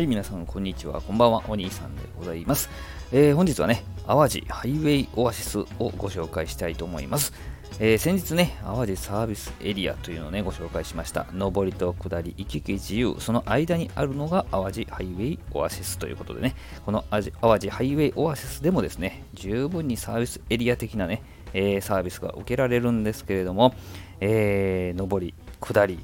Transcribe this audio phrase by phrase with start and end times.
[0.00, 1.02] はい、皆さん、こんにちは。
[1.02, 1.42] こんばんは。
[1.46, 2.70] お兄さんでございます。
[3.12, 7.34] えー、本日はね、淡路ハイウェイオアシスをご紹介したいと思います。
[7.80, 11.26] えー、先日ね、淡路サービスエリアというのをね、ご紹介しました。
[11.34, 16.54] 上りと下り、行き来自由、その間にあるのが淡路ハイウェイオアシスということでね、
[16.86, 17.20] この淡
[17.58, 21.22] 路ハイウェイオアシスでもですね、十分にサービスエリア的なね、
[21.52, 23.74] えー、サービスが受けられるんですけれども、
[24.20, 25.98] えー、上り、下り、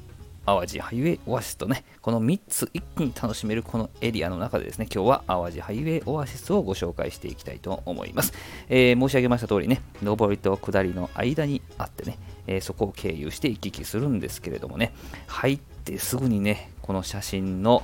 [0.47, 8.31] 淡路ハイウェイオアシスとね、この3つ一気に楽しめるこのエリアの中でですね、今日は淡路ハイウェイオアシスをご紹介していきたいと思います。
[8.69, 14.93] えー、申し上げました通りね、上りと下りの間にあってね、えー、そこを経由して行き来するんですけれどもね、
[15.27, 17.83] 入ってすぐにね、この写真の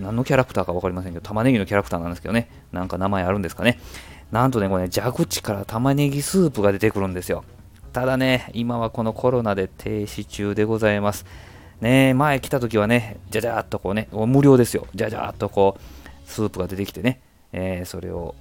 [0.00, 3.78] 何のキャラクターか分かりませんけど、玉ねぎのキャラクターなんですけどね、なんか名前あるんですかね。
[4.30, 7.44] なんとね、これね、蛇口から玉ねぎスープが出てくるんですよ。
[7.92, 11.26] ただね、今はこのコロナで停止中でございます。
[11.82, 14.86] ね、前来た時はね、じゃじゃーっとこうね、無料ですよ。
[14.94, 17.20] じゃじゃーっとこう、スープが出てきてね、
[17.52, 18.34] えー、それを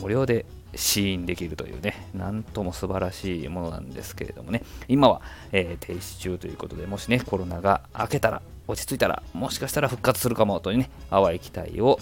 [0.00, 5.20] 無料で試飲できるというね、なんとも素晴らしいものなんですけれどもね、今は、
[5.52, 12.00] えー、停止中ということで、もしね、コロナが明けたら、落ち着いたら、もしかしたら復活するかもというね、淡い期待を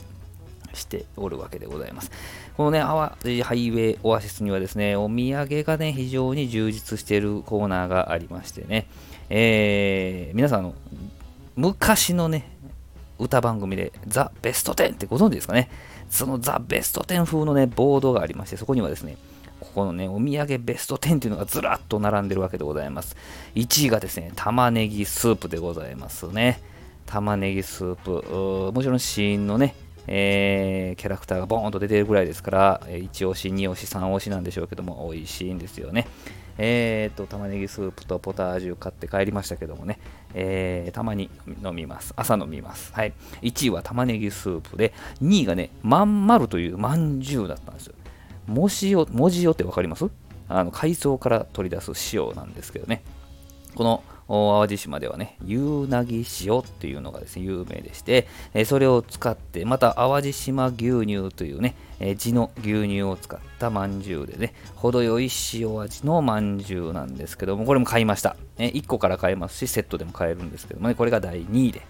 [0.75, 2.11] しておるわけでございます。
[2.57, 8.87] このね、淡路ハイウェイオアシスにはですね、お土産がね、非常に充実しているコーナーがありましてね、
[9.29, 10.75] えー、皆さんの、
[11.57, 12.51] 昔のね、
[13.19, 15.71] 歌番組でザ・ベスト10ってご存知ですかね？
[16.11, 19.17] そのザ・ベスト10風のね、ボードがありまして、そこにはですね、
[19.61, 23.17] ここのね、お土産ベスト10っていうのがずらっと並んでるわけでございます。
[23.55, 26.61] 1位がですね、玉ねぎスープでございますね。
[27.07, 29.75] 玉ねぎスープ、もちろん死因のね、
[30.09, 36.07] えー、キャラクターがボーンと出てるぐらいですから、1押し、2押し、3押しなんでしょうけども、美味しいんですよね。
[36.59, 39.99] えーと、玉ねぎスープとポタージュ買って帰りましたけどもね、
[40.33, 41.29] えー、たまに
[41.63, 42.15] 飲みます。
[42.17, 42.95] 朝飲みます。
[42.95, 43.13] はい。
[43.43, 47.95] 1位は玉ねぎスープで、2位がね、まん丸というまんじゅうだったんですよ。
[48.47, 50.07] もしよ、文字よってわかります？
[50.49, 53.03] あの海藻から取り出す塩なんですけどね。
[53.75, 68.37] この淡路島ではね、夕なぎ塩っていうのがですね、有名でして、えそれを使って、また淡路島牛乳というね、え地の牛乳を使ったまんじゅうでね、程よい塩味のまんじゅうなんですけども、これも買いました。
[68.59, 71.83] ね、1個から買えますし、セットでも買えるんですけどもね、これが第2位で、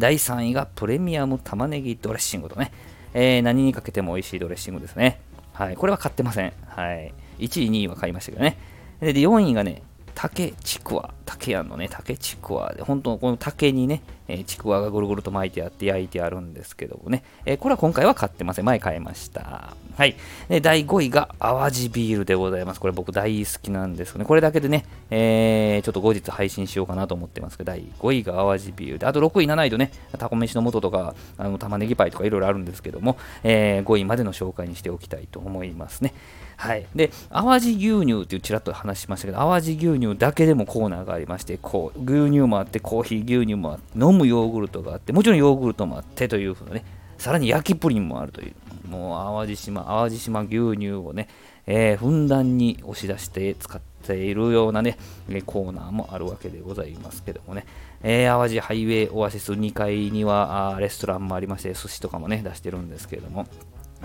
[0.00, 2.72] 第3位がプレミアム玉ねぎドレッシングとね、
[3.14, 5.20] えー、何にかけても美味しいドレッシングですね。
[5.52, 6.52] はい、これは買ってません。
[6.66, 7.14] はい。
[7.38, 8.58] 1位、2位は買いましたけどね。
[9.00, 9.82] で、4位がね、
[10.14, 18.64] 竹ちくわ、竹屋のね、竹ちくわで、本当この竹にね、えー、ちくわがぐるぐると巻いてあって焼いてあるんですけどもね、えー、これは今回は買ってません。
[18.64, 19.76] 前買いました。
[19.96, 20.16] はい。
[20.48, 22.80] で、第5位が淡路ビールでございます。
[22.80, 24.24] これ僕大好きなんですよね。
[24.24, 36.14] これだけでね、えー、ちょっと後日配信しようかなと思ってますけど、第5位が淡路ビールで、あと6位、7位とね、タコ飯の素とか、あの玉ねぎパイとかいろいろあるんですけども、え、5位までの紹介にしておきたいと思いますね。
[36.56, 36.86] はい。
[36.94, 46.84] で、淡路牛乳っていうちらっと話しましたけど、淡路牛乳だけでもコーナーがありまして、こう牛乳もあって、コーヒー牛乳もあって、飲むヨーグルトがあって、もちろんヨーグルトもあってというふうなね、
[47.18, 48.54] さらに焼きプリンもあるという、
[48.88, 51.28] もう淡路島、淡路島牛乳をね、
[51.66, 54.98] えー、ふんだんに押し出して使っているようなね、
[55.46, 57.66] コーナーもあるわけでございますけどもね、
[58.02, 63.46] えー、淡路ハイウェイオアシス2階にはレストランもありまして、寿司とかもね、出してるんですけれども、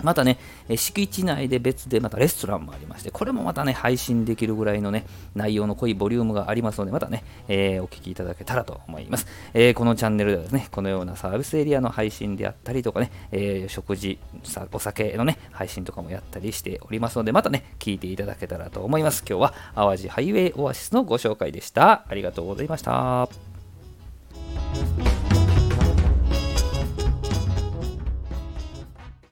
[0.02, 0.38] またね、
[0.76, 14.18] 敷地内で別でまたレストランもありまして、これもまたね、配信できるぐらいのね、内容の濃いボリュームがありますので、またね、えー、お聞きいただけたらと思います、えー、このチャンネルではですね、このようなサービスエリアの配信であったりとかね、えー、食事、
[14.72, 19.24] お酒のね、配信とかもやったりしておりますので、またね、聞いていただけたらと思います。
[19.28, 22.04] 今日は淡路ハイウェイオアシスのご紹介でした。
[22.08, 23.49] ありがとうございました。